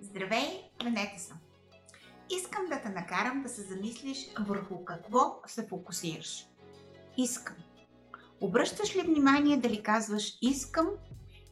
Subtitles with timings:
[0.00, 1.38] Здравей, Венета съм.
[2.30, 6.46] Искам да те накарам да се замислиш върху какво се фокусираш.
[7.18, 7.56] Искам.
[8.40, 10.86] Обръщаш ли внимание дали казваш искам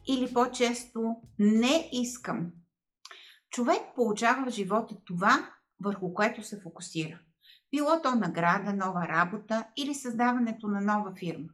[0.07, 2.51] или по-често не искам?
[3.49, 5.49] Човек получава в живота това,
[5.83, 7.19] върху което се фокусира.
[7.71, 11.49] Било то награда, нова работа или създаването на нова фирма.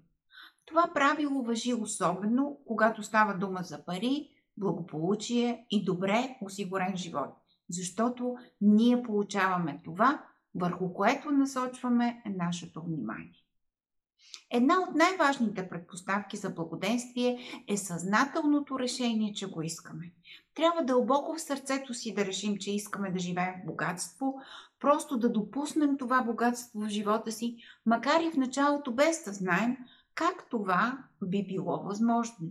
[0.66, 4.30] Това правило въжи особено, когато става дума за пари,
[4.62, 7.30] благополучие и добре осигурен живот.
[7.70, 10.23] Защото ние получаваме това,
[10.55, 13.41] върху което насочваме нашето внимание.
[14.52, 20.12] Една от най-важните предпоставки за благоденствие е съзнателното решение, че го искаме.
[20.55, 24.41] Трябва дълбоко в сърцето си да решим, че искаме да живеем в богатство,
[24.80, 29.77] просто да допуснем това богатство в живота си, макар и в началото без да знаем
[30.16, 32.48] как това би било възможно.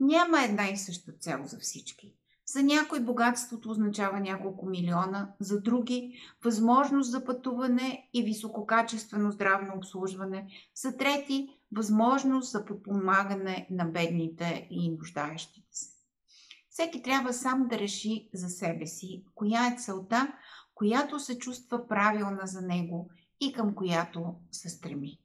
[0.00, 2.14] Няма една и съща цел за всички.
[2.46, 10.48] За някой богатството означава няколко милиона, за други възможност за пътуване и висококачествено здравно обслужване,
[10.74, 15.98] за трети възможност за подпомагане на бедните и нуждаещите се.
[16.70, 20.32] Всеки трябва сам да реши за себе си коя е целта,
[20.74, 25.18] която се чувства правилна за него и към която се стреми.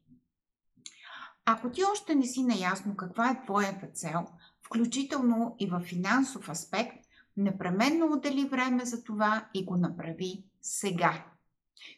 [1.45, 4.25] Ако ти още не си наясно каква е твоята цел,
[4.73, 7.05] включително и в финансов аспект,
[7.37, 11.25] непременно отдели време за това и го направи сега.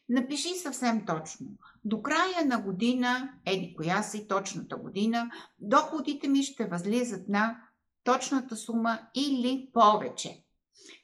[0.10, 1.48] Напиши съвсем точно.
[1.86, 7.62] До края на година, еди коя си точната година, доходите ми ще възлизат на
[8.04, 10.44] точната сума или повече.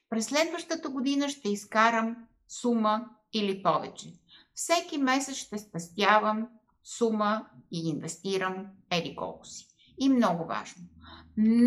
[0.09, 2.15] През следващата година ще изкарам
[2.47, 4.13] сума или повече.
[4.53, 6.47] Всеки месец ще спестявам
[6.83, 9.70] сума и инвестирам еди колко си.
[10.01, 10.83] И много важно.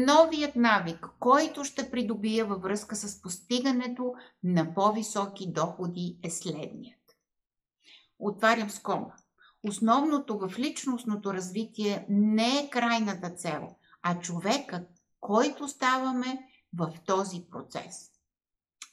[0.07, 7.01] Новият навик, който ще придобия във връзка с постигането на по-високи доходи е следният.
[8.19, 9.15] Отварям скоба.
[9.63, 14.89] Основното в личностното развитие не е крайната цел, а човекът,
[15.21, 16.39] който ставаме
[16.77, 18.11] в този процес.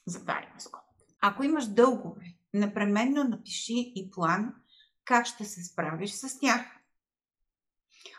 [0.06, 0.84] Затваряме скоба.
[1.20, 4.54] Ако имаш дългове, непременно напиши и план
[5.04, 6.81] как ще се справиш с тях.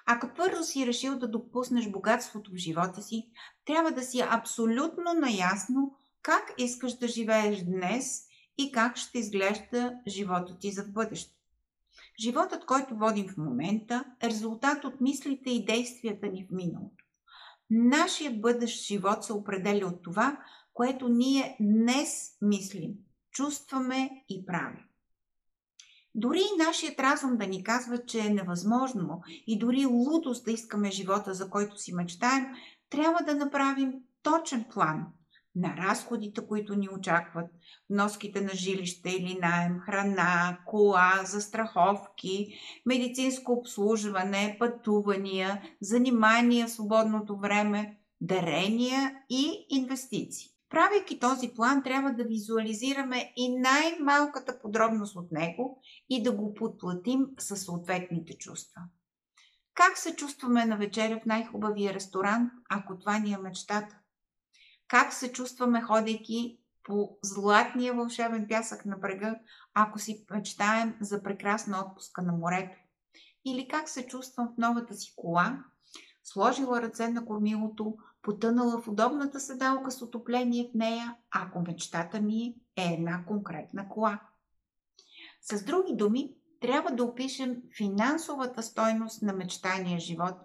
[0.05, 3.29] Ако първо си решил да допуснеш богатството в живота си,
[3.65, 8.21] трябва да си абсолютно наясно как искаш да живееш днес
[8.57, 11.35] и как ще изглежда живота ти за бъдеще.
[12.19, 17.05] Животът, който водим в момента, е резултат от мислите и действията ни в миналото.
[17.69, 20.37] Нашият бъдещ живот се определя от това,
[20.73, 22.91] което ние днес мислим,
[23.31, 24.85] чувстваме и правим.
[26.15, 30.91] Дори и нашият разум да ни казва, че е невъзможно и дори лудост да искаме
[30.91, 32.45] живота, за който си мечтаем,
[32.89, 33.93] трябва да направим
[34.23, 35.05] точен план
[35.55, 37.45] на разходите, които ни очакват,
[37.89, 42.47] вноските на жилище или найем, храна, кола, застраховки,
[42.85, 50.49] медицинско обслужване, пътувания, занимания свободното време, дарения и инвестиции.
[50.73, 57.27] Правейки този план, трябва да визуализираме и най-малката подробност от него и да го подплатим
[57.39, 58.81] със съответните чувства.
[59.73, 63.99] Как се чувстваме на вечеря в най-хубавия ресторант, ако това ни е мечтата?
[64.87, 69.35] Как се чувстваме, ходейки по златния вълшебен пясък на брега,
[69.73, 72.77] ако си мечтаем за прекрасна отпуска на морето?
[73.45, 75.63] Или как се чувствам в новата си кола,
[76.23, 82.55] сложила ръце на кормилото, потънала в удобната седалка с отопление в нея, ако мечтата ми
[82.75, 84.19] е една конкретна кола.
[85.41, 90.35] С други думи, трябва да опишем финансовата стойност на мечтания живот,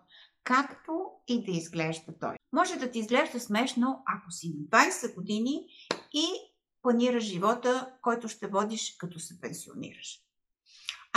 [0.44, 2.36] както и да изглежда той.
[2.52, 5.66] Може да ти изглежда смешно, ако си на 20 години
[6.12, 6.24] и
[6.82, 10.27] планираш живота, който ще водиш като се пенсионираш.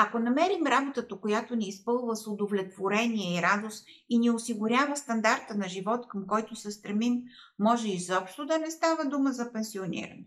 [0.03, 5.69] Ако намерим работата, която ни изпълва с удовлетворение и радост и ни осигурява стандарта на
[5.69, 7.23] живот, към който се стремим,
[7.59, 10.25] може изобщо да не става дума за пенсиониране.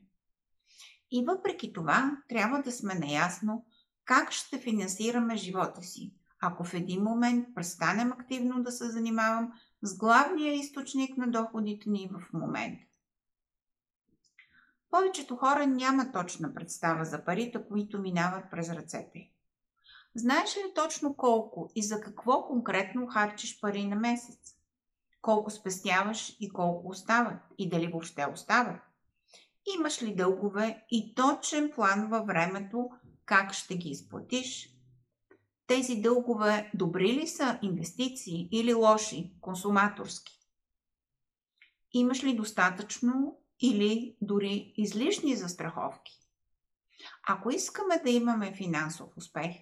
[1.10, 3.66] И въпреки това, трябва да сме наясно
[4.04, 9.96] как ще финансираме живота си, ако в един момент престанем активно да се занимавам с
[9.96, 12.84] главния източник на доходите ни в момента.
[14.90, 19.33] Повечето хора няма точна представа за парите, които минават през ръцете.
[20.14, 24.54] Знаеш ли точно колко и за какво конкретно харчиш пари на месец?
[25.22, 27.42] Колко спестяваш и колко остават?
[27.58, 28.80] И дали въобще остават?
[29.78, 32.90] Имаш ли дългове и точен план във времето
[33.24, 34.70] как ще ги изплатиш?
[35.66, 40.40] Тези дългове добри ли са инвестиции или лоши, консуматорски?
[41.92, 46.20] Имаш ли достатъчно или дори излишни застраховки.
[47.28, 49.52] Ако искаме да имаме финансов успех,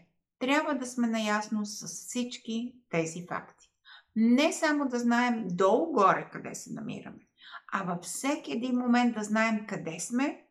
[0.42, 3.70] трябва да сме наясно с всички тези факти.
[4.16, 7.26] Не само да знаем долу-горе къде се намираме,
[7.72, 10.46] а във всеки един момент да знаем къде сме,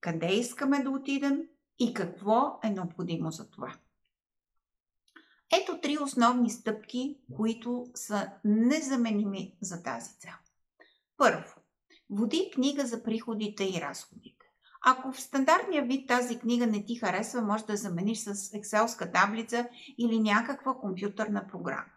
[0.00, 1.42] къде искаме да отидем
[1.78, 3.74] и какво е необходимо за това.
[5.62, 10.34] Ето три основни стъпки, които са незаменими за тази цел.
[11.16, 11.54] Първо,
[12.10, 14.39] води книга за приходите и разходите.
[14.86, 19.68] Ако в стандартния вид тази книга не ти харесва, може да замениш с екселска таблица
[19.98, 21.90] или някаква компютърна програма.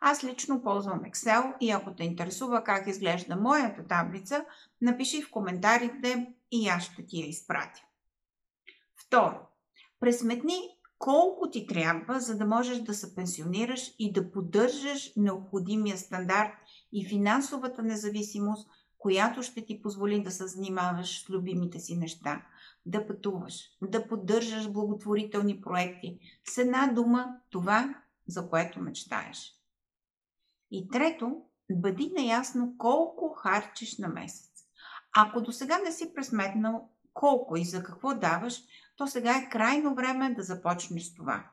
[0.00, 4.44] Аз лично ползвам Excel и ако те интересува как изглежда моята таблица,
[4.80, 7.82] напиши в коментарите и аз ще ти я изпратя.
[8.96, 9.36] Второ,
[10.00, 10.58] пресметни
[10.98, 16.52] колко ти трябва, за да можеш да се пенсионираш и да поддържаш необходимия стандарт
[16.92, 18.68] и финансовата независимост,
[19.00, 22.46] която ще ти позволи да се занимаваш с любимите си неща,
[22.86, 26.18] да пътуваш, да поддържаш благотворителни проекти.
[26.44, 27.94] С една дума, това,
[28.26, 29.54] за което мечтаеш.
[30.70, 34.50] И трето, бъди наясно колко харчиш на месец.
[35.16, 38.62] Ако до сега не си пресметнал колко и за какво даваш,
[38.96, 41.50] то сега е крайно време да започнеш с това.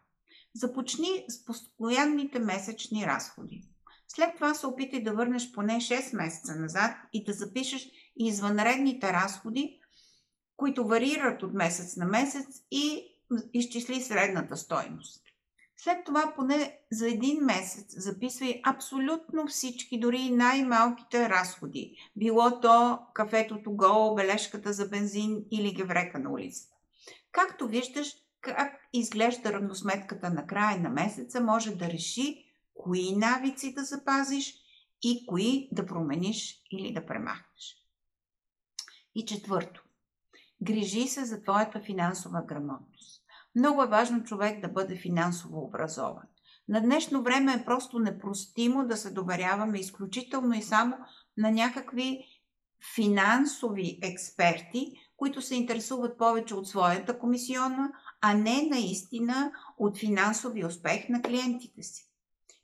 [0.56, 3.70] Започни с постоянните месечни разходи.
[4.08, 9.80] След това се опитай да върнеш поне 6 месеца назад и да запишеш извънредните разходи,
[10.58, 13.04] които варират от месец на месец и
[13.54, 15.24] изчисли средната стойност.
[15.78, 21.96] След това поне за един месец записвай абсолютно всички, дори и най-малките разходи.
[22.16, 26.76] Било то кафето гол, бележката за бензин или геврека на улицата.
[27.32, 32.47] Както виждаш, как изглежда равносметката на края на месеца, може да реши
[32.78, 34.54] кои навици да запазиш
[35.04, 37.84] и кои да промениш или да премахнеш.
[39.16, 39.84] И четвърто.
[40.62, 43.24] Грижи се за твоята финансова грамотност.
[43.56, 46.24] Много е важно човек да бъде финансово образован.
[46.70, 50.98] На днешно време е просто непростимо да се доверяваме изключително и само
[51.38, 52.26] на някакви
[52.96, 57.92] финансови експерти, които се интересуват повече от своята комисиона,
[58.22, 62.07] а не наистина от финансови успех на клиентите си.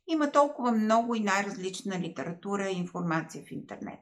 [0.07, 4.00] Има толкова много и най-различна литература и информация в интернет.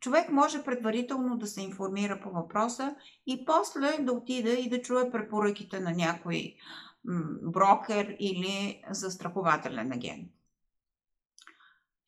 [0.00, 2.94] Човек може предварително да се информира по въпроса
[3.26, 6.54] и после да отида и да чуе препоръките на някой
[7.42, 10.30] брокер или застрахователен агент.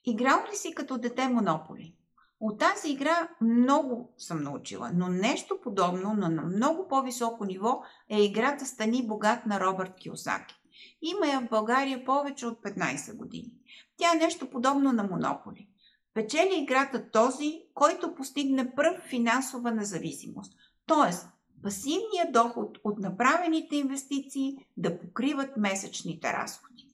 [0.04, 1.96] Играл ли си като дете Монополи?
[2.40, 8.22] От тази игра много съм научила, но нещо подобно, но на много по-високо ниво е
[8.22, 10.61] играта Стани богат на Робърт Киосаки.
[11.02, 13.52] Има я в България повече от 15 години.
[13.96, 15.68] Тя е нещо подобно на Монополи.
[16.14, 20.52] Печели играта този, който постигне пръв финансова независимост,
[20.86, 21.14] т.е.
[21.62, 26.88] пасивният доход от направените инвестиции да покриват месечните разходи.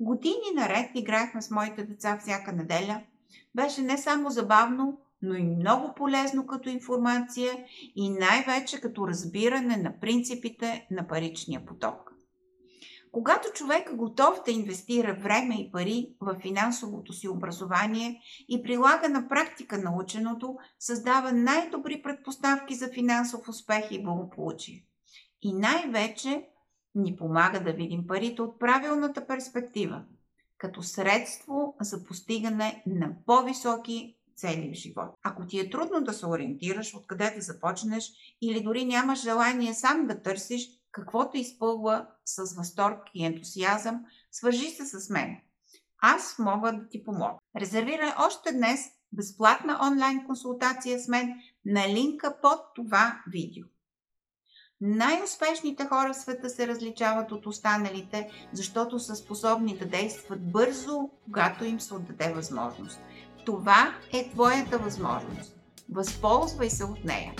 [0.00, 3.02] Години наред играехме с моите деца всяка неделя.
[3.54, 7.64] Беше не само забавно, но и много полезно като информация
[7.96, 12.11] и най-вече като разбиране на принципите на паричния поток.
[13.12, 19.08] Когато човек е готов да инвестира време и пари в финансовото си образование и прилага
[19.08, 24.86] на практика наученото, създава най-добри предпоставки за финансов успех и благополучие.
[25.42, 26.48] И най-вече
[26.94, 30.04] ни помага да видим парите от правилната перспектива,
[30.58, 35.14] като средство за постигане на по-високи цели в живот.
[35.22, 40.06] Ако ти е трудно да се ориентираш откъде да започнеш или дори нямаш желание сам
[40.06, 45.36] да търсиш, каквото изпълва с възторг и ентусиазъм, свържи се с мен.
[45.98, 47.38] Аз мога да ти помогна.
[47.56, 48.80] Резервирай още днес
[49.12, 51.34] безплатна онлайн консултация с мен
[51.64, 53.64] на линка под това видео.
[54.80, 61.64] Най-успешните хора в света се различават от останалите, защото са способни да действат бързо, когато
[61.64, 63.00] им се отдаде възможност.
[63.46, 65.56] Това е твоята възможност.
[65.90, 67.34] Възползвай се от нея.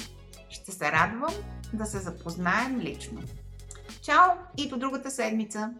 [0.49, 1.35] Ще се радвам
[1.73, 3.23] да се запознаем лично.
[4.03, 5.75] Чао и до другата седмица!